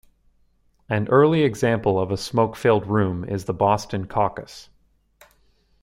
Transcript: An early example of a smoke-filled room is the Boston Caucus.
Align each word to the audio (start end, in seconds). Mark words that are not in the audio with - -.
An 0.89 1.07
early 1.09 1.43
example 1.43 1.99
of 1.99 2.09
a 2.09 2.17
smoke-filled 2.17 2.87
room 2.87 3.23
is 3.23 3.45
the 3.45 3.53
Boston 3.53 4.07
Caucus. 4.07 4.69